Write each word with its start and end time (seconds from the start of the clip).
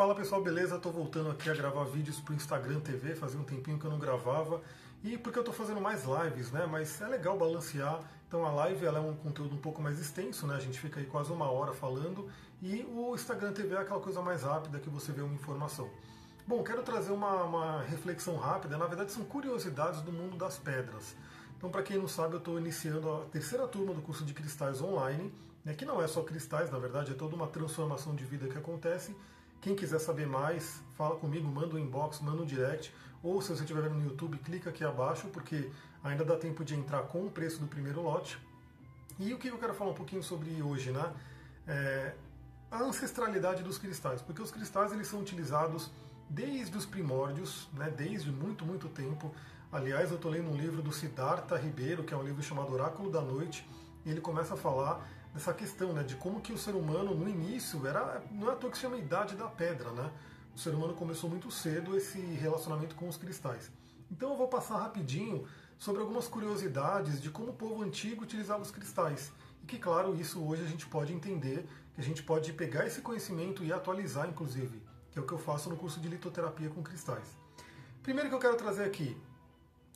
Fala 0.00 0.14
pessoal, 0.14 0.42
beleza? 0.42 0.76
Estou 0.76 0.90
voltando 0.90 1.30
aqui 1.30 1.50
a 1.50 1.54
gravar 1.54 1.84
vídeos 1.84 2.18
para 2.20 2.32
o 2.32 2.34
Instagram 2.34 2.80
TV, 2.80 3.14
fazia 3.14 3.38
um 3.38 3.44
tempinho 3.44 3.78
que 3.78 3.84
eu 3.84 3.90
não 3.90 3.98
gravava. 3.98 4.62
E 5.04 5.18
porque 5.18 5.38
eu 5.38 5.42
estou 5.42 5.54
fazendo 5.54 5.78
mais 5.78 6.04
lives, 6.04 6.50
né? 6.50 6.64
Mas 6.64 6.98
é 7.02 7.06
legal 7.06 7.36
balancear. 7.36 8.00
Então 8.26 8.46
a 8.46 8.50
live 8.50 8.86
ela 8.86 8.98
é 8.98 9.02
um 9.02 9.14
conteúdo 9.14 9.54
um 9.54 9.58
pouco 9.58 9.82
mais 9.82 10.00
extenso, 10.00 10.46
né? 10.46 10.54
A 10.56 10.58
gente 10.58 10.80
fica 10.80 11.00
aí 11.00 11.04
quase 11.04 11.30
uma 11.30 11.50
hora 11.50 11.74
falando. 11.74 12.30
E 12.62 12.82
o 12.90 13.14
Instagram 13.14 13.52
TV 13.52 13.74
é 13.74 13.78
aquela 13.80 14.00
coisa 14.00 14.22
mais 14.22 14.42
rápida 14.42 14.78
que 14.78 14.88
você 14.88 15.12
vê 15.12 15.20
uma 15.20 15.34
informação. 15.34 15.90
Bom, 16.46 16.62
quero 16.62 16.82
trazer 16.82 17.12
uma, 17.12 17.44
uma 17.44 17.82
reflexão 17.82 18.38
rápida. 18.38 18.78
Na 18.78 18.86
verdade, 18.86 19.12
são 19.12 19.24
curiosidades 19.24 20.00
do 20.00 20.10
mundo 20.10 20.34
das 20.34 20.56
pedras. 20.56 21.14
Então, 21.58 21.68
para 21.68 21.82
quem 21.82 21.98
não 21.98 22.08
sabe, 22.08 22.36
eu 22.36 22.38
estou 22.38 22.58
iniciando 22.58 23.12
a 23.12 23.26
terceira 23.26 23.68
turma 23.68 23.92
do 23.92 24.00
curso 24.00 24.24
de 24.24 24.32
cristais 24.32 24.80
online, 24.80 25.30
né, 25.62 25.74
que 25.74 25.84
não 25.84 26.00
é 26.00 26.08
só 26.08 26.22
cristais, 26.22 26.70
na 26.70 26.78
verdade, 26.78 27.12
é 27.12 27.14
toda 27.14 27.36
uma 27.36 27.48
transformação 27.48 28.14
de 28.14 28.24
vida 28.24 28.48
que 28.48 28.56
acontece. 28.56 29.14
Quem 29.60 29.74
quiser 29.74 29.98
saber 29.98 30.26
mais, 30.26 30.82
fala 30.96 31.16
comigo, 31.16 31.46
manda 31.46 31.74
um 31.74 31.78
inbox, 31.78 32.20
manda 32.20 32.42
um 32.42 32.46
direct, 32.46 32.94
ou 33.22 33.42
se 33.42 33.48
você 33.48 33.62
estiver 33.62 33.82
vendo 33.82 33.96
no 33.96 34.04
YouTube, 34.04 34.38
clica 34.38 34.70
aqui 34.70 34.84
abaixo, 34.84 35.28
porque 35.28 35.70
ainda 36.02 36.24
dá 36.24 36.36
tempo 36.36 36.64
de 36.64 36.74
entrar 36.74 37.02
com 37.02 37.26
o 37.26 37.30
preço 37.30 37.60
do 37.60 37.66
primeiro 37.66 38.00
lote. 38.02 38.38
E 39.18 39.34
o 39.34 39.38
que 39.38 39.48
eu 39.48 39.58
quero 39.58 39.74
falar 39.74 39.90
um 39.90 39.94
pouquinho 39.94 40.22
sobre 40.22 40.62
hoje, 40.62 40.90
né? 40.90 41.12
É 41.66 42.14
a 42.70 42.82
ancestralidade 42.82 43.62
dos 43.62 43.78
cristais, 43.78 44.22
porque 44.22 44.40
os 44.40 44.50
cristais 44.50 44.92
eles 44.92 45.08
são 45.08 45.20
utilizados 45.20 45.90
desde 46.28 46.76
os 46.78 46.86
primórdios, 46.86 47.68
né, 47.74 47.92
desde 47.94 48.30
muito, 48.30 48.64
muito 48.64 48.88
tempo. 48.88 49.34
Aliás, 49.72 50.10
eu 50.10 50.16
estou 50.16 50.30
lendo 50.30 50.48
um 50.50 50.56
livro 50.56 50.80
do 50.80 50.92
Siddhartha 50.92 51.56
Ribeiro, 51.56 52.04
que 52.04 52.14
é 52.14 52.16
um 52.16 52.22
livro 52.22 52.42
chamado 52.42 52.72
Oráculo 52.72 53.10
da 53.10 53.20
Noite, 53.20 53.68
e 54.04 54.10
ele 54.10 54.20
começa 54.20 54.54
a 54.54 54.56
falar 54.56 55.04
dessa 55.32 55.52
questão 55.54 55.92
né, 55.92 56.02
de 56.02 56.16
como 56.16 56.40
que 56.40 56.52
o 56.52 56.58
ser 56.58 56.74
humano, 56.74 57.14
no 57.14 57.28
início, 57.28 57.86
era 57.86 58.22
não 58.30 58.50
é 58.50 58.52
à 58.52 58.56
toa 58.56 58.70
que 58.70 58.76
se 58.76 58.82
chama 58.82 58.96
Idade 58.96 59.36
da 59.36 59.46
Pedra. 59.46 59.90
Né? 59.92 60.10
O 60.54 60.58
ser 60.58 60.74
humano 60.74 60.94
começou 60.94 61.28
muito 61.30 61.50
cedo 61.50 61.96
esse 61.96 62.18
relacionamento 62.18 62.94
com 62.94 63.08
os 63.08 63.16
cristais. 63.16 63.70
Então 64.10 64.30
eu 64.30 64.36
vou 64.36 64.48
passar 64.48 64.78
rapidinho 64.78 65.46
sobre 65.78 66.00
algumas 66.00 66.26
curiosidades 66.28 67.20
de 67.20 67.30
como 67.30 67.50
o 67.50 67.54
povo 67.54 67.82
antigo 67.82 68.24
utilizava 68.24 68.62
os 68.62 68.70
cristais. 68.70 69.32
E 69.62 69.66
que, 69.66 69.78
claro, 69.78 70.14
isso 70.14 70.42
hoje 70.44 70.62
a 70.62 70.66
gente 70.66 70.86
pode 70.86 71.12
entender, 71.12 71.66
que 71.94 72.00
a 72.00 72.04
gente 72.04 72.22
pode 72.22 72.52
pegar 72.52 72.86
esse 72.86 73.00
conhecimento 73.00 73.64
e 73.64 73.72
atualizar, 73.72 74.28
inclusive 74.28 74.82
que 75.10 75.18
é 75.18 75.22
o 75.22 75.26
que 75.26 75.32
eu 75.32 75.38
faço 75.38 75.68
no 75.68 75.76
curso 75.76 76.00
de 76.00 76.08
litoterapia 76.08 76.70
com 76.70 76.82
cristais. 76.82 77.36
Primeiro 78.02 78.28
que 78.28 78.34
eu 78.34 78.38
quero 78.38 78.56
trazer 78.56 78.84
aqui, 78.84 79.16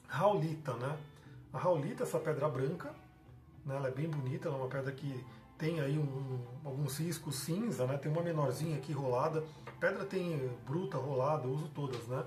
raulita, 0.09 0.75
né? 0.75 0.99
A 1.53 1.59
raulita, 1.59 2.03
essa 2.03 2.19
pedra 2.19 2.49
branca, 2.49 2.93
né? 3.65 3.77
ela 3.77 3.89
é 3.89 3.91
bem 3.91 4.09
bonita, 4.09 4.49
ela 4.49 4.57
é 4.57 4.61
uma 4.61 4.69
pedra 4.69 4.93
que 4.93 5.25
tem 5.57 5.81
aí 5.81 5.99
um, 5.99 6.41
alguns 6.65 6.99
riscos 6.99 7.37
cinza, 7.37 7.87
né? 7.87 7.97
Tem 7.97 8.11
uma 8.11 8.23
menorzinha 8.23 8.77
aqui 8.77 8.93
rolada. 8.93 9.45
Pedra 9.79 10.05
tem 10.05 10.51
bruta, 10.67 10.97
rolada, 10.97 11.47
eu 11.47 11.53
uso 11.53 11.69
todas, 11.69 12.07
né? 12.07 12.25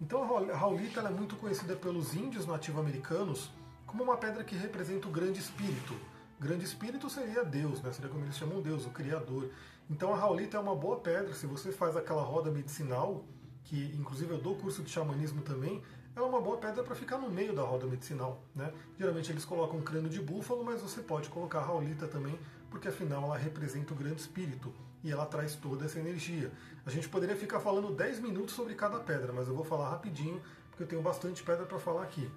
Então 0.00 0.22
a 0.22 0.56
raulita 0.56 1.00
é 1.00 1.10
muito 1.10 1.36
conhecida 1.36 1.76
pelos 1.76 2.14
índios 2.14 2.46
nativo-americanos 2.46 3.50
como 3.86 4.04
uma 4.04 4.16
pedra 4.16 4.42
que 4.42 4.56
representa 4.56 5.06
o 5.06 5.10
grande 5.10 5.38
espírito, 5.38 5.94
grande 6.40 6.64
espírito 6.64 7.10
seria 7.10 7.44
Deus, 7.44 7.82
né? 7.82 7.92
seria 7.92 8.10
como 8.10 8.24
eles 8.24 8.36
chamam 8.36 8.62
Deus, 8.62 8.86
o 8.86 8.90
Criador. 8.90 9.50
Então 9.88 10.12
a 10.14 10.16
Raulita 10.16 10.56
é 10.56 10.60
uma 10.60 10.74
boa 10.74 10.96
pedra, 10.96 11.34
se 11.34 11.46
você 11.46 11.70
faz 11.70 11.96
aquela 11.96 12.22
roda 12.22 12.50
medicinal, 12.50 13.22
que 13.64 13.94
inclusive 13.96 14.32
eu 14.32 14.38
dou 14.40 14.56
curso 14.56 14.82
de 14.82 14.90
xamanismo 14.90 15.42
também, 15.42 15.82
é 16.14 16.20
uma 16.20 16.40
boa 16.40 16.58
pedra 16.58 16.82
para 16.82 16.94
ficar 16.94 17.18
no 17.18 17.30
meio 17.30 17.54
da 17.54 17.62
roda 17.62 17.86
medicinal. 17.86 18.42
Né? 18.54 18.72
Geralmente 18.98 19.30
eles 19.30 19.44
colocam 19.44 19.78
um 19.78 19.82
crânio 19.82 20.10
de 20.10 20.20
búfalo, 20.20 20.64
mas 20.64 20.80
você 20.80 21.00
pode 21.00 21.28
colocar 21.28 21.60
a 21.60 21.64
Raulita 21.64 22.06
também, 22.06 22.38
porque 22.70 22.88
afinal 22.88 23.24
ela 23.24 23.36
representa 23.36 23.92
o 23.92 23.96
grande 23.96 24.20
espírito 24.20 24.72
e 25.02 25.10
ela 25.10 25.26
traz 25.26 25.54
toda 25.54 25.84
essa 25.84 25.98
energia. 25.98 26.52
A 26.84 26.90
gente 26.90 27.08
poderia 27.08 27.36
ficar 27.36 27.60
falando 27.60 27.94
10 27.94 28.20
minutos 28.20 28.54
sobre 28.54 28.74
cada 28.74 29.00
pedra, 29.00 29.32
mas 29.32 29.48
eu 29.48 29.54
vou 29.54 29.64
falar 29.64 29.90
rapidinho, 29.90 30.40
porque 30.70 30.82
eu 30.82 30.86
tenho 30.86 31.02
bastante 31.02 31.42
pedra 31.42 31.66
para 31.66 31.78
falar 31.78 32.02
aqui. 32.02 32.30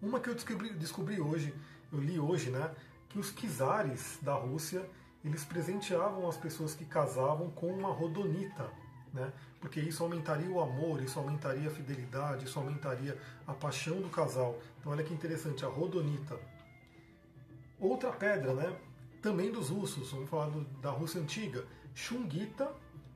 Uma 0.00 0.20
que 0.20 0.28
eu 0.28 0.34
descobri, 0.34 0.70
descobri 0.74 1.20
hoje, 1.20 1.54
eu 1.92 2.00
li 2.00 2.18
hoje, 2.18 2.50
né? 2.50 2.70
que 3.14 3.18
os 3.20 3.32
czares 3.32 4.18
da 4.20 4.34
Rússia 4.34 4.84
eles 5.24 5.44
presenteavam 5.44 6.28
as 6.28 6.36
pessoas 6.36 6.74
que 6.74 6.84
casavam 6.84 7.48
com 7.50 7.68
uma 7.68 7.88
rodonita, 7.88 8.70
né? 9.14 9.32
porque 9.60 9.80
isso 9.80 10.02
aumentaria 10.02 10.50
o 10.50 10.60
amor, 10.60 11.00
isso 11.00 11.18
aumentaria 11.18 11.68
a 11.68 11.70
fidelidade, 11.70 12.44
isso 12.44 12.58
aumentaria 12.58 13.16
a 13.46 13.54
paixão 13.54 14.02
do 14.02 14.10
casal. 14.10 14.58
Então 14.78 14.92
olha 14.92 15.02
que 15.02 15.14
interessante, 15.14 15.64
a 15.64 15.68
rodonita. 15.68 16.38
Outra 17.80 18.12
pedra, 18.12 18.52
né? 18.52 18.76
também 19.24 19.50
dos 19.50 19.70
russos, 19.70 20.10
vamos 20.10 20.28
falar 20.28 20.50
do, 20.50 20.60
da 20.82 20.90
Rússia 20.90 21.18
antiga, 21.18 21.64
Chungita, 21.94 22.70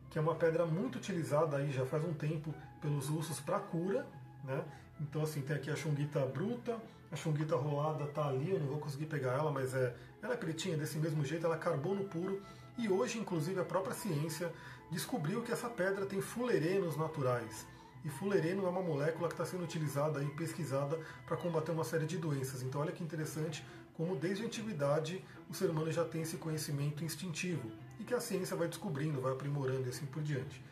que 0.08 0.18
é 0.18 0.22
uma 0.22 0.34
pedra 0.34 0.64
muito 0.64 0.96
utilizada 0.96 1.58
aí 1.58 1.70
já 1.70 1.84
faz 1.84 2.02
um 2.02 2.14
tempo 2.14 2.54
pelos 2.80 3.08
russos 3.08 3.40
para 3.40 3.60
cura, 3.60 4.06
né? 4.42 4.64
Então 4.98 5.22
assim, 5.22 5.42
tem 5.42 5.54
aqui 5.54 5.70
a 5.70 5.76
chunguita 5.76 6.24
bruta, 6.24 6.78
a 7.12 7.16
chunguita 7.16 7.56
rolada 7.56 8.04
está 8.04 8.26
ali, 8.26 8.50
eu 8.50 8.58
não 8.58 8.68
vou 8.68 8.78
conseguir 8.78 9.04
pegar 9.04 9.32
ela, 9.32 9.52
mas 9.52 9.74
é, 9.74 9.94
ela 10.22 10.32
é 10.32 10.36
pretinha 10.38 10.78
desse 10.78 10.96
mesmo 10.96 11.22
jeito, 11.26 11.44
ela 11.44 11.56
é 11.56 11.58
carbono 11.58 12.04
puro, 12.04 12.40
e 12.78 12.88
hoje 12.88 13.18
inclusive 13.18 13.60
a 13.60 13.64
própria 13.64 13.94
ciência 13.94 14.52
descobriu 14.90 15.42
que 15.42 15.52
essa 15.52 15.68
pedra 15.68 16.06
tem 16.06 16.20
fulerenos 16.20 16.96
naturais. 16.96 17.66
E 18.04 18.08
fulereno 18.08 18.64
é 18.64 18.68
uma 18.68 18.80
molécula 18.80 19.28
que 19.28 19.34
está 19.34 19.44
sendo 19.44 19.64
utilizada 19.64 20.22
e 20.22 20.30
pesquisada 20.30 20.98
para 21.26 21.36
combater 21.36 21.72
uma 21.72 21.84
série 21.84 22.06
de 22.06 22.16
doenças. 22.16 22.62
Então 22.62 22.80
olha 22.80 22.92
que 22.92 23.02
interessante 23.02 23.64
como 23.94 24.14
desde 24.14 24.44
a 24.44 24.46
antiguidade 24.46 25.22
o 25.50 25.54
ser 25.54 25.68
humano 25.68 25.90
já 25.90 26.04
tem 26.04 26.22
esse 26.22 26.36
conhecimento 26.36 27.04
instintivo 27.04 27.70
e 27.98 28.04
que 28.04 28.14
a 28.14 28.20
ciência 28.20 28.56
vai 28.56 28.68
descobrindo, 28.68 29.20
vai 29.20 29.32
aprimorando 29.32 29.86
e 29.86 29.88
assim 29.88 30.06
por 30.06 30.22
diante. 30.22 30.62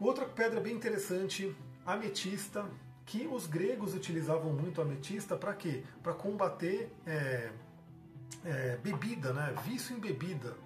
Outra 0.00 0.24
pedra 0.24 0.58
bem 0.58 0.74
interessante 0.74 1.54
ametista, 1.84 2.66
que 3.04 3.26
os 3.26 3.46
gregos 3.46 3.94
utilizavam 3.94 4.52
muito 4.52 4.80
ametista 4.80 5.36
para 5.36 5.52
quê? 5.52 5.82
Para 6.02 6.14
combater 6.14 6.90
é, 7.06 7.50
é, 8.44 8.78
bebida, 8.82 9.32
né? 9.34 9.54
vício 9.66 9.94
em 9.94 10.00
bebida. 10.00 10.56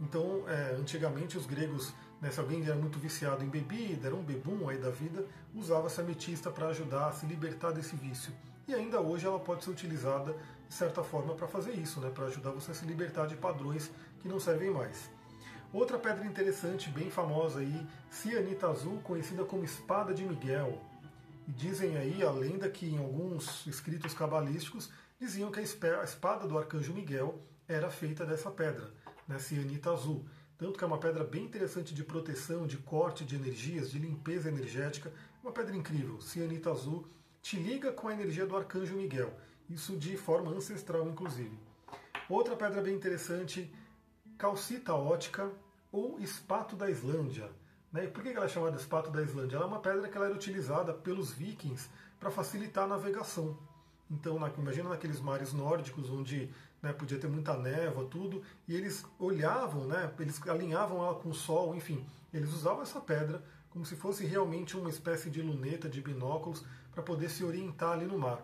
Então, 0.00 0.44
é, 0.48 0.74
antigamente 0.74 1.38
os 1.38 1.46
gregos, 1.46 1.94
né, 2.20 2.30
se 2.30 2.38
alguém 2.38 2.62
era 2.62 2.74
muito 2.74 2.98
viciado 2.98 3.42
em 3.44 3.48
bebida, 3.48 4.08
era 4.08 4.14
um 4.14 4.22
bebum 4.22 4.68
aí 4.68 4.78
da 4.78 4.90
vida, 4.90 5.24
usava 5.54 5.86
essa 5.86 6.02
ametista 6.02 6.50
para 6.50 6.68
ajudar 6.68 7.08
a 7.08 7.12
se 7.12 7.24
libertar 7.26 7.72
desse 7.72 7.96
vício. 7.96 8.32
E 8.68 8.74
ainda 8.74 9.00
hoje 9.00 9.26
ela 9.26 9.38
pode 9.38 9.64
ser 9.64 9.70
utilizada 9.70 10.34
de 10.68 10.74
certa 10.74 11.02
forma 11.02 11.34
para 11.34 11.46
fazer 11.46 11.72
isso, 11.72 12.00
né, 12.00 12.10
para 12.10 12.26
ajudar 12.26 12.50
você 12.50 12.72
a 12.72 12.74
se 12.74 12.84
libertar 12.84 13.26
de 13.26 13.36
padrões 13.36 13.90
que 14.20 14.28
não 14.28 14.38
servem 14.38 14.70
mais. 14.70 15.08
Outra 15.72 15.98
pedra 15.98 16.26
interessante, 16.26 16.90
bem 16.90 17.10
famosa 17.10 17.60
aí, 17.60 17.86
cianita 18.10 18.68
azul, 18.68 19.00
conhecida 19.02 19.44
como 19.44 19.64
espada 19.64 20.12
de 20.14 20.24
Miguel. 20.24 20.80
E 21.46 21.52
dizem 21.52 21.96
aí 21.96 22.22
a 22.22 22.30
lenda 22.30 22.68
que 22.68 22.86
em 22.86 22.98
alguns 22.98 23.66
escritos 23.66 24.14
cabalísticos 24.14 24.90
diziam 25.18 25.50
que 25.50 25.60
a 25.60 25.62
espada 25.62 26.46
do 26.46 26.58
arcanjo 26.58 26.92
Miguel 26.92 27.40
era 27.68 27.90
feita 27.90 28.24
dessa 28.24 28.50
pedra, 28.50 28.92
né, 29.26 29.38
cianita 29.38 29.90
azul. 29.90 30.24
Tanto 30.58 30.78
que 30.78 30.84
é 30.84 30.86
uma 30.86 30.98
pedra 30.98 31.22
bem 31.22 31.44
interessante 31.44 31.94
de 31.94 32.02
proteção, 32.02 32.66
de 32.66 32.78
corte 32.78 33.24
de 33.24 33.36
energias, 33.36 33.90
de 33.90 33.98
limpeza 33.98 34.48
energética. 34.48 35.12
Uma 35.42 35.52
pedra 35.52 35.76
incrível, 35.76 36.20
cianita 36.20 36.70
azul, 36.70 37.06
te 37.42 37.56
liga 37.56 37.92
com 37.92 38.08
a 38.08 38.12
energia 38.12 38.46
do 38.46 38.56
arcanjo 38.56 38.96
Miguel. 38.96 39.32
Isso 39.68 39.96
de 39.96 40.16
forma 40.16 40.50
ancestral, 40.50 41.06
inclusive. 41.08 41.58
Outra 42.28 42.56
pedra 42.56 42.80
bem 42.80 42.94
interessante, 42.94 43.70
calcita 44.38 44.94
ótica 44.94 45.50
ou 45.92 46.18
espato 46.18 46.74
da 46.74 46.90
Islândia. 46.90 47.50
Né? 47.92 48.06
Por 48.06 48.22
que 48.22 48.30
ela 48.30 48.46
é 48.46 48.48
chamada 48.48 48.76
espato 48.76 49.10
da 49.10 49.22
Islândia? 49.22 49.56
Ela 49.56 49.66
é 49.66 49.68
uma 49.68 49.80
pedra 49.80 50.08
que 50.08 50.16
ela 50.16 50.26
era 50.26 50.34
utilizada 50.34 50.92
pelos 50.92 51.32
vikings 51.32 51.88
para 52.18 52.30
facilitar 52.30 52.84
a 52.84 52.88
navegação. 52.88 53.56
Então, 54.10 54.38
na, 54.38 54.48
imagina 54.50 54.88
naqueles 54.88 55.20
mares 55.20 55.52
nórdicos 55.52 56.10
onde 56.10 56.50
né, 56.86 56.92
podia 56.92 57.18
ter 57.18 57.28
muita 57.28 57.56
névoa, 57.56 58.06
tudo, 58.06 58.42
e 58.68 58.74
eles 58.74 59.04
olhavam, 59.18 59.86
né, 59.86 60.12
eles 60.20 60.40
alinhavam 60.46 61.04
ela 61.04 61.14
com 61.16 61.30
o 61.30 61.34
sol, 61.34 61.74
enfim, 61.74 62.06
eles 62.32 62.52
usavam 62.52 62.82
essa 62.82 63.00
pedra 63.00 63.42
como 63.70 63.84
se 63.84 63.96
fosse 63.96 64.24
realmente 64.24 64.76
uma 64.76 64.88
espécie 64.88 65.28
de 65.28 65.42
luneta, 65.42 65.88
de 65.88 66.00
binóculos, 66.00 66.64
para 66.92 67.02
poder 67.02 67.28
se 67.28 67.44
orientar 67.44 67.92
ali 67.92 68.06
no 68.06 68.18
mar. 68.18 68.40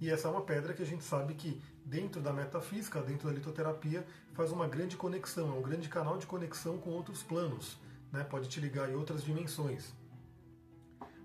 E 0.00 0.10
essa 0.10 0.26
é 0.26 0.30
uma 0.30 0.40
pedra 0.40 0.74
que 0.74 0.82
a 0.82 0.86
gente 0.86 1.04
sabe 1.04 1.34
que, 1.34 1.60
dentro 1.84 2.20
da 2.20 2.32
metafísica, 2.32 3.00
dentro 3.00 3.28
da 3.28 3.34
litoterapia, 3.34 4.04
faz 4.32 4.50
uma 4.50 4.66
grande 4.66 4.96
conexão, 4.96 5.50
é 5.50 5.58
um 5.58 5.62
grande 5.62 5.88
canal 5.88 6.18
de 6.18 6.26
conexão 6.26 6.78
com 6.78 6.90
outros 6.90 7.22
planos, 7.22 7.78
né? 8.10 8.24
pode 8.24 8.48
te 8.48 8.58
ligar 8.58 8.90
em 8.90 8.94
outras 8.96 9.22
dimensões. 9.22 9.92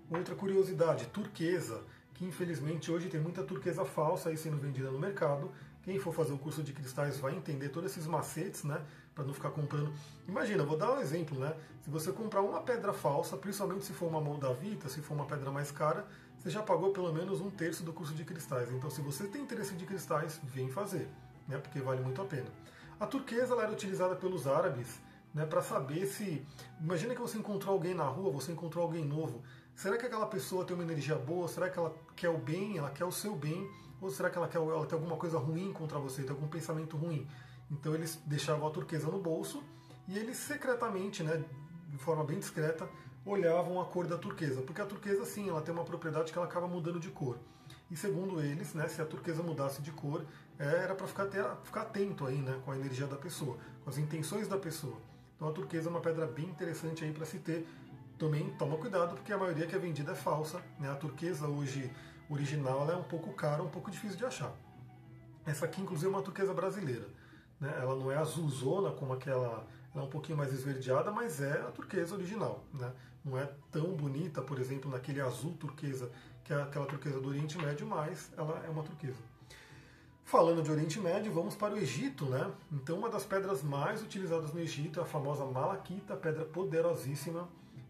Outra 0.08 0.36
curiosidade, 0.36 1.06
turquesa, 1.06 1.82
que 2.18 2.24
infelizmente 2.24 2.90
hoje 2.90 3.08
tem 3.08 3.20
muita 3.20 3.44
turquesa 3.44 3.84
falsa 3.84 4.28
aí 4.28 4.36
sendo 4.36 4.56
vendida 4.56 4.90
no 4.90 4.98
mercado. 4.98 5.50
Quem 5.82 5.98
for 5.98 6.12
fazer 6.12 6.32
o 6.32 6.38
curso 6.38 6.62
de 6.62 6.72
cristais 6.72 7.18
vai 7.18 7.34
entender 7.34 7.68
todos 7.70 7.90
esses 7.90 8.06
macetes, 8.06 8.64
né? 8.64 8.84
Para 9.14 9.24
não 9.24 9.32
ficar 9.32 9.50
comprando. 9.50 9.92
Imagina, 10.26 10.64
vou 10.64 10.76
dar 10.76 10.92
um 10.92 11.00
exemplo, 11.00 11.38
né? 11.38 11.54
Se 11.82 11.90
você 11.90 12.12
comprar 12.12 12.42
uma 12.42 12.60
pedra 12.60 12.92
falsa, 12.92 13.36
principalmente 13.36 13.84
se 13.84 13.92
for 13.92 14.06
uma 14.06 14.20
moldavita, 14.20 14.88
se 14.88 15.00
for 15.00 15.14
uma 15.14 15.26
pedra 15.26 15.50
mais 15.50 15.70
cara, 15.70 16.06
você 16.38 16.50
já 16.50 16.62
pagou 16.62 16.92
pelo 16.92 17.12
menos 17.12 17.40
um 17.40 17.50
terço 17.50 17.82
do 17.82 17.92
curso 17.92 18.14
de 18.14 18.24
cristais. 18.24 18.70
Então, 18.70 18.90
se 18.90 19.00
você 19.00 19.26
tem 19.26 19.42
interesse 19.42 19.74
de 19.74 19.86
cristais, 19.86 20.40
vem 20.44 20.68
fazer, 20.68 21.08
né? 21.46 21.58
Porque 21.58 21.80
vale 21.80 22.00
muito 22.00 22.20
a 22.20 22.24
pena. 22.24 22.48
A 23.00 23.06
turquesa 23.06 23.54
ela 23.54 23.62
era 23.62 23.72
utilizada 23.72 24.16
pelos 24.16 24.46
árabes 24.46 25.00
né, 25.32 25.46
para 25.46 25.62
saber 25.62 26.06
se. 26.06 26.44
Imagina 26.80 27.14
que 27.14 27.20
você 27.20 27.38
encontrou 27.38 27.74
alguém 27.74 27.94
na 27.94 28.04
rua, 28.04 28.30
você 28.30 28.52
encontrou 28.52 28.84
alguém 28.84 29.04
novo. 29.04 29.42
Será 29.74 29.96
que 29.96 30.06
aquela 30.06 30.26
pessoa 30.26 30.64
tem 30.64 30.74
uma 30.74 30.82
energia 30.82 31.14
boa? 31.14 31.46
Será 31.46 31.70
que 31.70 31.78
ela 31.78 31.94
quer 32.16 32.28
o 32.28 32.38
bem? 32.38 32.78
Ela 32.78 32.90
quer 32.90 33.04
o 33.04 33.12
seu 33.12 33.36
bem? 33.36 33.68
Ou 34.00 34.10
será 34.10 34.30
que 34.30 34.38
ela, 34.38 34.48
quer, 34.48 34.58
ela 34.58 34.86
tem 34.86 34.96
alguma 34.96 35.16
coisa 35.16 35.38
ruim 35.38 35.72
contra 35.72 35.98
você? 35.98 36.22
Tem 36.22 36.30
algum 36.30 36.48
pensamento 36.48 36.96
ruim? 36.96 37.26
Então 37.70 37.94
eles 37.94 38.20
deixavam 38.26 38.66
a 38.66 38.70
turquesa 38.70 39.08
no 39.08 39.18
bolso 39.18 39.62
e 40.06 40.16
eles 40.16 40.36
secretamente, 40.36 41.22
né, 41.22 41.44
de 41.88 41.98
forma 41.98 42.24
bem 42.24 42.38
discreta, 42.38 42.88
olhavam 43.26 43.80
a 43.80 43.84
cor 43.84 44.06
da 44.06 44.16
turquesa. 44.16 44.62
Porque 44.62 44.80
a 44.80 44.86
turquesa, 44.86 45.24
sim, 45.24 45.48
ela 45.48 45.60
tem 45.60 45.74
uma 45.74 45.84
propriedade 45.84 46.32
que 46.32 46.38
ela 46.38 46.46
acaba 46.46 46.66
mudando 46.66 46.98
de 46.98 47.10
cor. 47.10 47.38
E 47.90 47.96
segundo 47.96 48.40
eles, 48.40 48.74
né, 48.74 48.88
se 48.88 49.00
a 49.00 49.06
turquesa 49.06 49.42
mudasse 49.42 49.82
de 49.82 49.90
cor, 49.90 50.24
é, 50.58 50.64
era 50.64 50.94
para 50.94 51.06
ficar, 51.06 51.26
ficar 51.62 51.82
atento 51.82 52.26
aí, 52.26 52.38
né, 52.38 52.60
com 52.64 52.70
a 52.70 52.76
energia 52.76 53.06
da 53.06 53.16
pessoa, 53.16 53.58
com 53.82 53.90
as 53.90 53.98
intenções 53.98 54.48
da 54.48 54.58
pessoa. 54.58 54.96
Então 55.36 55.48
a 55.48 55.52
turquesa 55.52 55.88
é 55.88 55.90
uma 55.90 56.00
pedra 56.00 56.26
bem 56.26 56.46
interessante 56.46 57.04
aí 57.04 57.12
para 57.12 57.24
se 57.24 57.38
ter. 57.38 57.66
Também 58.18 58.50
toma 58.58 58.76
cuidado 58.76 59.14
porque 59.14 59.32
a 59.32 59.38
maioria 59.38 59.66
que 59.66 59.74
é 59.76 59.78
vendida 59.78 60.12
é 60.12 60.14
falsa. 60.14 60.60
Né? 60.80 60.90
A 60.90 60.96
turquesa 60.96 61.46
hoje 61.46 61.90
original 62.28 62.90
é 62.90 62.96
um 62.96 63.02
pouco 63.02 63.32
cara, 63.32 63.62
um 63.62 63.68
pouco 63.68 63.90
difícil 63.90 64.16
de 64.16 64.24
achar. 64.24 64.52
Essa 65.46 65.64
aqui 65.64 65.80
inclusive 65.80 66.06
é 66.06 66.10
uma 66.10 66.22
turquesa 66.22 66.52
brasileira. 66.52 67.06
Né? 67.60 67.72
Ela 67.80 67.94
não 67.96 68.10
é 68.10 68.16
azulzona 68.16 68.90
como 68.90 69.12
aquela, 69.12 69.66
ela 69.94 70.04
é 70.04 70.06
um 70.06 70.10
pouquinho 70.10 70.36
mais 70.36 70.52
esverdeada, 70.52 71.10
mas 71.10 71.40
é 71.40 71.60
a 71.60 71.70
turquesa 71.70 72.14
original. 72.14 72.64
Né? 72.72 72.92
Não 73.24 73.38
é 73.38 73.50
tão 73.70 73.94
bonita, 73.94 74.42
por 74.42 74.58
exemplo, 74.58 74.90
naquele 74.90 75.20
azul 75.20 75.54
turquesa 75.54 76.10
que 76.48 76.54
é 76.54 76.62
aquela 76.62 76.86
turquesa 76.86 77.20
do 77.20 77.28
Oriente 77.28 77.58
Médio, 77.58 77.86
mas 77.86 78.32
ela 78.34 78.64
é 78.64 78.70
uma 78.70 78.82
turquesa. 78.82 79.18
Falando 80.24 80.62
de 80.62 80.70
Oriente 80.70 80.98
Médio, 80.98 81.30
vamos 81.30 81.54
para 81.54 81.74
o 81.74 81.76
Egito, 81.76 82.24
né? 82.24 82.50
Então, 82.72 82.98
uma 82.98 83.10
das 83.10 83.26
pedras 83.26 83.62
mais 83.62 84.02
utilizadas 84.02 84.52
no 84.54 84.60
Egito 84.60 84.98
é 84.98 85.02
a 85.02 85.06
famosa 85.06 85.44
malaquita, 85.44 86.16
pedra 86.16 86.46
poderosíssima, 86.46 87.46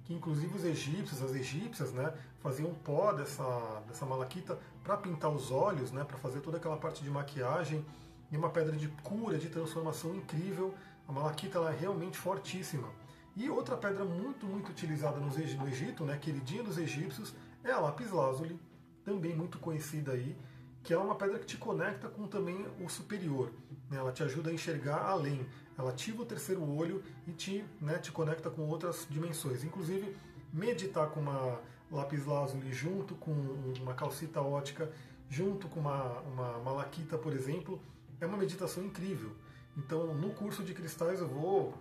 que 0.08 0.14
inclusive 0.14 0.56
os 0.56 0.64
egípcios, 0.64 1.22
as 1.22 1.34
egípcias, 1.34 1.92
né, 1.92 2.14
faziam 2.40 2.72
pó 2.72 3.12
dessa, 3.12 3.82
dessa 3.86 4.06
malaquita 4.06 4.58
para 4.82 4.96
pintar 4.96 5.30
os 5.30 5.50
olhos, 5.50 5.92
né, 5.92 6.02
para 6.02 6.16
fazer 6.16 6.40
toda 6.40 6.56
aquela 6.56 6.78
parte 6.78 7.04
de 7.04 7.10
maquiagem. 7.10 7.84
E 8.32 8.36
uma 8.36 8.48
pedra 8.48 8.74
de 8.74 8.88
cura, 8.88 9.36
de 9.36 9.50
transformação 9.50 10.14
incrível. 10.14 10.74
A 11.06 11.12
malaquita 11.12 11.58
ela 11.58 11.74
é 11.74 11.76
realmente 11.76 12.16
fortíssima. 12.16 12.88
E 13.36 13.50
outra 13.50 13.76
pedra 13.76 14.02
muito, 14.02 14.46
muito 14.46 14.70
utilizada 14.70 15.20
no 15.20 15.28
Egito, 15.68 16.04
né, 16.04 16.16
queridinha 16.16 16.62
dos 16.62 16.78
egípcios, 16.78 17.34
é 17.62 17.70
a 17.70 17.78
lápis 17.78 18.10
lazuli, 18.10 18.58
também 19.04 19.36
muito 19.36 19.58
conhecida 19.58 20.12
aí, 20.12 20.34
que 20.82 20.94
é 20.94 20.98
uma 20.98 21.16
pedra 21.16 21.38
que 21.38 21.44
te 21.44 21.58
conecta 21.58 22.08
com 22.08 22.26
também 22.26 22.66
o 22.82 22.88
superior. 22.88 23.52
Né? 23.90 23.98
Ela 23.98 24.10
te 24.10 24.22
ajuda 24.22 24.48
a 24.48 24.54
enxergar 24.54 25.02
além. 25.02 25.46
Ela 25.78 25.90
ativa 25.90 26.22
o 26.22 26.26
terceiro 26.26 26.62
olho 26.68 27.02
e 27.26 27.32
te, 27.32 27.64
né, 27.80 27.98
te 27.98 28.10
conecta 28.10 28.50
com 28.50 28.62
outras 28.62 29.06
dimensões. 29.08 29.62
Inclusive, 29.62 30.16
meditar 30.52 31.08
com 31.10 31.20
uma 31.20 31.60
lápis 31.90 32.26
lazuli 32.26 32.72
junto 32.72 33.14
com 33.14 33.30
uma 33.80 33.94
calcita 33.94 34.42
ótica, 34.42 34.90
junto 35.30 35.68
com 35.68 35.80
uma, 35.80 36.20
uma 36.20 36.58
malaquita, 36.58 37.16
por 37.16 37.32
exemplo, 37.32 37.80
é 38.20 38.26
uma 38.26 38.36
meditação 38.36 38.84
incrível. 38.84 39.30
Então, 39.76 40.12
no 40.14 40.30
curso 40.30 40.64
de 40.64 40.74
cristais 40.74 41.20
eu 41.20 41.28
vou 41.28 41.74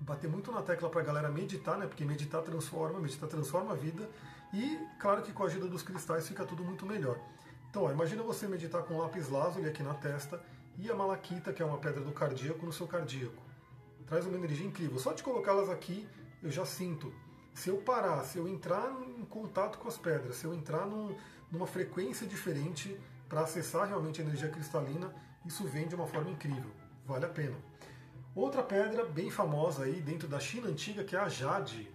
bater 0.00 0.28
muito 0.28 0.50
na 0.50 0.60
tecla 0.60 0.90
para 0.90 1.00
a 1.00 1.04
galera 1.04 1.30
meditar, 1.30 1.78
né? 1.78 1.86
Porque 1.86 2.04
meditar 2.04 2.42
transforma, 2.42 2.98
meditar 2.98 3.28
transforma 3.28 3.72
a 3.72 3.76
vida. 3.76 4.08
E 4.52 4.78
claro 4.98 5.22
que 5.22 5.32
com 5.32 5.44
a 5.44 5.46
ajuda 5.46 5.68
dos 5.68 5.82
cristais 5.82 6.26
fica 6.26 6.44
tudo 6.44 6.64
muito 6.64 6.84
melhor. 6.84 7.18
Então, 7.70 7.84
ó, 7.84 7.92
imagina 7.92 8.22
você 8.22 8.48
meditar 8.48 8.82
com 8.82 8.98
lápis 8.98 9.30
lazuli 9.30 9.68
aqui 9.68 9.82
na 9.82 9.94
testa 9.94 10.42
e 10.78 10.90
a 10.90 10.94
malaquita, 10.94 11.52
que 11.52 11.62
é 11.62 11.64
uma 11.64 11.78
pedra 11.78 12.00
do 12.00 12.12
cardíaco, 12.12 12.64
no 12.64 12.72
seu 12.72 12.86
cardíaco. 12.86 13.42
Traz 14.06 14.26
uma 14.26 14.36
energia 14.36 14.66
incrível. 14.66 14.98
Só 14.98 15.12
de 15.12 15.22
colocá-las 15.22 15.68
aqui, 15.68 16.08
eu 16.42 16.50
já 16.50 16.64
sinto. 16.64 17.12
Se 17.54 17.68
eu 17.68 17.78
parar, 17.78 18.24
se 18.24 18.38
eu 18.38 18.48
entrar 18.48 18.90
em 19.18 19.24
contato 19.24 19.78
com 19.78 19.88
as 19.88 19.98
pedras, 19.98 20.36
se 20.36 20.44
eu 20.44 20.54
entrar 20.54 20.86
num, 20.86 21.16
numa 21.50 21.66
frequência 21.66 22.26
diferente 22.26 22.98
para 23.28 23.42
acessar 23.42 23.86
realmente 23.86 24.20
a 24.20 24.24
energia 24.24 24.48
cristalina, 24.48 25.14
isso 25.44 25.64
vem 25.64 25.86
de 25.86 25.94
uma 25.94 26.06
forma 26.06 26.30
incrível. 26.30 26.70
Vale 27.06 27.26
a 27.26 27.28
pena. 27.28 27.56
Outra 28.34 28.62
pedra 28.62 29.04
bem 29.04 29.30
famosa 29.30 29.84
aí 29.84 30.00
dentro 30.00 30.26
da 30.26 30.40
China 30.40 30.68
antiga, 30.68 31.04
que 31.04 31.14
é 31.14 31.18
a 31.18 31.28
jade. 31.28 31.90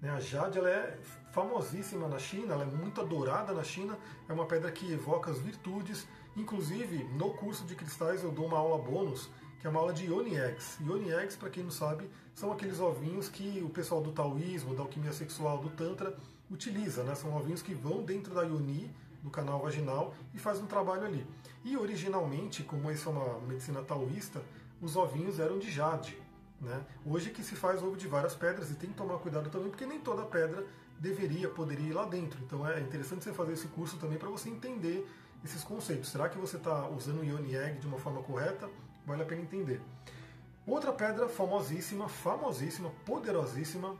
Né, 0.00 0.10
a 0.10 0.20
jade 0.20 0.58
ela 0.58 0.70
é 0.70 0.98
famosíssima 1.32 2.06
na 2.06 2.18
China, 2.18 2.54
ela 2.54 2.62
é 2.62 2.66
muito 2.66 3.00
adorada 3.00 3.52
na 3.52 3.64
China, 3.64 3.98
é 4.28 4.32
uma 4.32 4.46
pedra 4.46 4.70
que 4.70 4.92
evoca 4.92 5.30
as 5.30 5.38
virtudes. 5.38 6.06
Inclusive, 6.36 7.04
no 7.14 7.30
curso 7.30 7.64
de 7.64 7.74
cristais 7.74 8.22
eu 8.22 8.30
dou 8.30 8.46
uma 8.46 8.58
aula 8.58 8.76
bônus, 8.76 9.30
que 9.58 9.66
é 9.66 9.70
uma 9.70 9.80
aula 9.80 9.92
de 9.92 10.04
Yoni 10.04 10.36
Eggs. 10.36 10.76
Yoni 10.84 11.10
Eggs, 11.10 11.36
para 11.36 11.48
quem 11.48 11.62
não 11.62 11.70
sabe, 11.70 12.10
são 12.34 12.52
aqueles 12.52 12.78
ovinhos 12.78 13.30
que 13.30 13.62
o 13.64 13.70
pessoal 13.70 14.02
do 14.02 14.12
taoísmo, 14.12 14.74
da 14.74 14.82
alquimia 14.82 15.12
sexual, 15.14 15.58
do 15.58 15.70
Tantra, 15.70 16.14
utiliza. 16.50 17.02
Né? 17.02 17.14
São 17.14 17.34
ovinhos 17.34 17.62
que 17.62 17.74
vão 17.74 18.02
dentro 18.04 18.34
da 18.34 18.42
Yoni, 18.42 18.94
do 19.22 19.30
canal 19.30 19.60
vaginal, 19.60 20.14
e 20.34 20.38
faz 20.38 20.60
um 20.60 20.66
trabalho 20.66 21.06
ali. 21.06 21.26
E 21.64 21.74
originalmente, 21.74 22.62
como 22.62 22.90
isso 22.90 23.08
é 23.08 23.12
uma 23.12 23.40
medicina 23.40 23.82
taoísta, 23.82 24.42
os 24.80 24.94
ovinhos 24.94 25.40
eram 25.40 25.58
de 25.58 25.70
jade. 25.70 26.18
Né? 26.60 26.84
Hoje 27.04 27.30
que 27.30 27.42
se 27.42 27.56
faz 27.56 27.82
ovo 27.82 27.96
de 27.96 28.06
várias 28.06 28.34
pedras 28.34 28.70
e 28.70 28.74
tem 28.74 28.90
que 28.90 28.96
tomar 28.96 29.18
cuidado 29.18 29.48
também, 29.48 29.70
porque 29.70 29.86
nem 29.86 30.00
toda 30.00 30.22
pedra 30.22 30.66
deveria, 30.98 31.48
poderia 31.48 31.88
ir 31.88 31.92
lá 31.92 32.04
dentro. 32.04 32.38
Então 32.44 32.66
é 32.66 32.78
interessante 32.80 33.24
você 33.24 33.32
fazer 33.32 33.54
esse 33.54 33.68
curso 33.68 33.96
também 33.96 34.18
para 34.18 34.28
você 34.28 34.50
entender 34.50 35.06
esses 35.44 35.62
conceitos. 35.62 36.10
Será 36.10 36.28
que 36.28 36.38
você 36.38 36.56
está 36.56 36.88
usando 36.88 37.20
o 37.20 37.24
Yoni 37.24 37.54
Egg 37.54 37.78
de 37.78 37.86
uma 37.86 37.98
forma 37.98 38.22
correta? 38.22 38.68
Vale 39.06 39.22
a 39.22 39.26
pena 39.26 39.42
entender. 39.42 39.80
Outra 40.66 40.92
pedra 40.92 41.28
famosíssima, 41.28 42.08
famosíssima, 42.08 42.90
poderosíssima 43.04 43.96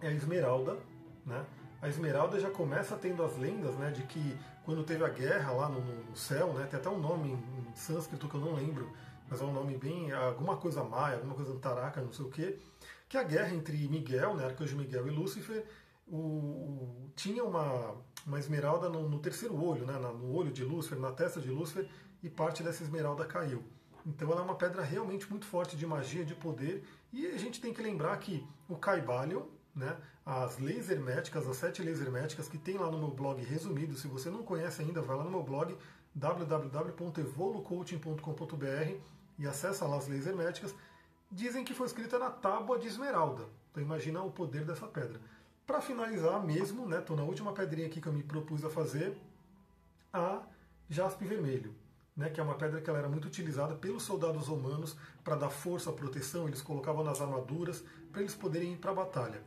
é 0.00 0.08
a 0.08 0.12
esmeralda. 0.12 0.78
Né? 1.26 1.44
A 1.82 1.88
esmeralda 1.88 2.40
já 2.40 2.50
começa 2.50 2.96
tendo 2.96 3.22
as 3.22 3.36
lendas 3.36 3.74
né, 3.74 3.90
de 3.90 4.02
que 4.04 4.38
quando 4.64 4.84
teve 4.84 5.04
a 5.04 5.08
guerra 5.08 5.52
lá 5.52 5.68
no, 5.68 5.80
no 5.80 6.16
céu, 6.16 6.52
né, 6.54 6.66
tem 6.66 6.78
até 6.78 6.88
um 6.88 6.98
nome 6.98 7.32
em, 7.32 7.72
sânscrito 7.74 8.28
que 8.28 8.34
eu 8.34 8.40
não 8.40 8.54
lembro, 8.54 8.90
mas 9.28 9.40
é 9.40 9.44
um 9.44 9.52
nome 9.52 9.76
bem. 9.76 10.12
alguma 10.12 10.56
coisa 10.56 10.84
maia, 10.84 11.16
alguma 11.16 11.34
coisa 11.34 11.52
antaraca, 11.52 12.00
não 12.00 12.12
sei 12.12 12.24
o 12.24 12.30
quê, 12.30 12.58
que 13.08 13.18
a 13.18 13.22
guerra 13.22 13.54
entre 13.54 13.76
Miguel, 13.88 14.34
né, 14.34 14.44
Arcanjo 14.44 14.76
Miguel 14.76 15.06
e 15.08 15.10
Lúcifer, 15.10 15.64
o, 16.12 17.10
tinha 17.16 17.42
uma, 17.42 17.96
uma 18.26 18.38
esmeralda 18.38 18.90
no, 18.90 19.08
no 19.08 19.18
terceiro 19.18 19.58
olho, 19.58 19.86
né, 19.86 19.98
no 19.98 20.30
olho 20.30 20.52
de 20.52 20.62
Lúcifer, 20.62 20.98
na 20.98 21.10
testa 21.10 21.40
de 21.40 21.50
Lúcifer, 21.50 21.88
e 22.22 22.28
parte 22.28 22.62
dessa 22.62 22.82
esmeralda 22.82 23.24
caiu. 23.24 23.64
Então 24.04 24.30
ela 24.30 24.42
é 24.42 24.44
uma 24.44 24.56
pedra 24.56 24.82
realmente 24.82 25.30
muito 25.30 25.46
forte 25.46 25.74
de 25.76 25.86
magia, 25.86 26.24
de 26.24 26.34
poder, 26.34 26.84
e 27.12 27.26
a 27.26 27.38
gente 27.38 27.60
tem 27.60 27.72
que 27.72 27.80
lembrar 27.80 28.18
que 28.18 28.44
o 28.68 28.76
Caibalion, 28.76 29.44
né, 29.74 29.96
as 30.24 30.58
leis 30.58 30.88
herméticas, 30.90 31.48
as 31.48 31.56
sete 31.56 31.82
leis 31.82 32.00
herméticas 32.00 32.46
que 32.46 32.58
tem 32.58 32.76
lá 32.76 32.88
no 32.90 32.98
meu 32.98 33.10
blog 33.10 33.42
resumido, 33.42 33.96
se 33.96 34.06
você 34.06 34.28
não 34.28 34.42
conhece 34.42 34.82
ainda, 34.82 35.00
vai 35.00 35.16
lá 35.16 35.24
no 35.24 35.30
meu 35.30 35.42
blog 35.42 35.74
www.evolucoaching.com.br 36.14 38.96
e 39.38 39.46
acessa 39.46 39.86
lá 39.86 39.96
as 39.96 40.08
leis 40.08 40.26
herméticas, 40.26 40.74
dizem 41.30 41.64
que 41.64 41.72
foi 41.72 41.86
escrita 41.86 42.18
na 42.18 42.30
tábua 42.30 42.78
de 42.78 42.88
esmeralda. 42.88 43.48
Então 43.70 43.82
imagina 43.82 44.22
o 44.22 44.30
poder 44.30 44.66
dessa 44.66 44.86
pedra. 44.86 45.18
Para 45.72 45.80
finalizar 45.80 46.44
mesmo, 46.44 46.86
né, 46.86 47.00
tô 47.00 47.16
na 47.16 47.22
última 47.22 47.50
pedrinha 47.50 47.86
aqui 47.86 47.98
que 47.98 48.06
eu 48.06 48.12
me 48.12 48.22
propus 48.22 48.62
a 48.62 48.68
fazer, 48.68 49.16
a 50.12 50.42
jaspe 50.86 51.24
vermelho, 51.24 51.74
né, 52.14 52.28
que 52.28 52.38
é 52.38 52.42
uma 52.42 52.56
pedra 52.56 52.78
que 52.78 52.90
ela 52.90 52.98
era 52.98 53.08
muito 53.08 53.24
utilizada 53.24 53.74
pelos 53.74 54.02
soldados 54.02 54.48
romanos 54.48 54.94
para 55.24 55.34
dar 55.34 55.48
força, 55.48 55.90
proteção, 55.90 56.46
eles 56.46 56.60
colocavam 56.60 57.02
nas 57.02 57.22
armaduras 57.22 57.82
para 58.12 58.20
eles 58.20 58.34
poderem 58.34 58.74
ir 58.74 58.76
para 58.76 58.90
a 58.90 58.94
batalha. 58.94 59.42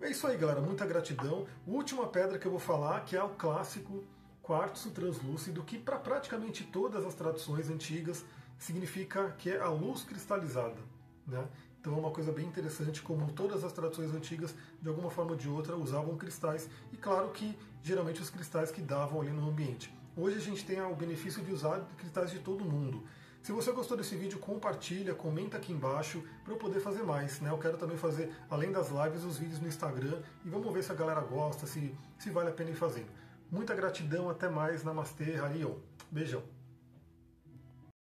É 0.00 0.10
isso 0.10 0.26
aí, 0.26 0.38
galera, 0.38 0.62
muita 0.62 0.86
gratidão. 0.86 1.46
Última 1.66 2.06
pedra 2.06 2.38
que 2.38 2.46
eu 2.46 2.50
vou 2.50 2.58
falar, 2.58 3.04
que 3.04 3.14
é 3.14 3.22
o 3.22 3.28
clássico 3.28 4.02
quartzo 4.42 4.90
translúcido, 4.90 5.62
que 5.64 5.78
para 5.78 5.98
praticamente 5.98 6.64
todas 6.64 7.04
as 7.04 7.14
traduções 7.14 7.68
antigas 7.68 8.24
significa 8.58 9.32
que 9.32 9.50
é 9.50 9.60
a 9.60 9.68
luz 9.68 10.02
cristalizada. 10.02 10.78
Né? 11.26 11.46
Então 11.82 11.94
é 11.94 11.96
uma 11.96 12.12
coisa 12.12 12.30
bem 12.30 12.46
interessante 12.46 13.02
como 13.02 13.32
todas 13.32 13.64
as 13.64 13.72
traduções 13.72 14.14
antigas, 14.14 14.54
de 14.80 14.88
alguma 14.88 15.10
forma 15.10 15.32
ou 15.32 15.36
de 15.36 15.48
outra, 15.48 15.76
usavam 15.76 16.16
cristais. 16.16 16.70
E 16.92 16.96
claro 16.96 17.30
que 17.30 17.58
geralmente 17.82 18.22
os 18.22 18.30
cristais 18.30 18.70
que 18.70 18.80
davam 18.80 19.20
ali 19.20 19.30
no 19.30 19.48
ambiente. 19.48 19.92
Hoje 20.16 20.36
a 20.36 20.40
gente 20.40 20.64
tem 20.64 20.80
o 20.80 20.94
benefício 20.94 21.42
de 21.42 21.52
usar 21.52 21.80
cristais 21.98 22.30
de 22.30 22.38
todo 22.38 22.64
mundo. 22.64 23.02
Se 23.42 23.50
você 23.50 23.72
gostou 23.72 23.96
desse 23.96 24.14
vídeo, 24.14 24.38
compartilha, 24.38 25.12
comenta 25.12 25.56
aqui 25.56 25.72
embaixo 25.72 26.22
para 26.44 26.52
eu 26.52 26.56
poder 26.56 26.78
fazer 26.78 27.02
mais. 27.02 27.40
Né? 27.40 27.50
Eu 27.50 27.58
quero 27.58 27.76
também 27.76 27.96
fazer, 27.96 28.32
além 28.48 28.70
das 28.70 28.88
lives, 28.88 29.24
os 29.24 29.36
vídeos 29.36 29.58
no 29.58 29.66
Instagram 29.66 30.22
e 30.44 30.48
vamos 30.48 30.72
ver 30.72 30.84
se 30.84 30.92
a 30.92 30.94
galera 30.94 31.20
gosta, 31.20 31.66
se, 31.66 31.92
se 32.16 32.30
vale 32.30 32.50
a 32.50 32.52
pena 32.52 32.70
ir 32.70 32.76
fazendo. 32.76 33.10
Muita 33.50 33.74
gratidão, 33.74 34.30
até 34.30 34.48
mais, 34.48 34.84
Namastê, 34.84 35.34
Harion. 35.34 35.74
Beijão. 36.12 36.61